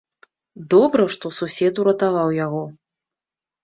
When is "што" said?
1.17-1.33